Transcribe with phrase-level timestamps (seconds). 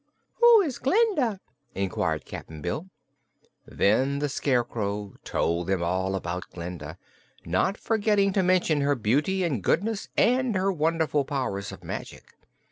[0.39, 1.39] "Who is Glinda?"
[1.75, 2.87] inquired Cap'n Bill.
[3.67, 6.97] Then the Scarecrow told them all about Glinda,
[7.45, 12.33] not forgetting to mention her beauty and goodness and her wonderful powers of magic.